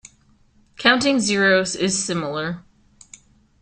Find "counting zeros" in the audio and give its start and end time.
0.77-1.75